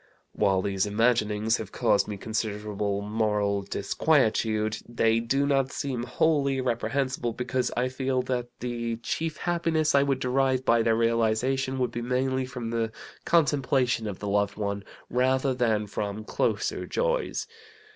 [0.31, 7.33] "While these imaginings have caused me considerable moral disquietude, they do not seem wholly reprehensible,
[7.33, 12.01] because I feel that the chief happiness I would derive by their realization would be
[12.01, 12.91] mainly from the
[13.25, 17.45] contemplation of the loved one, rather than from closer joys.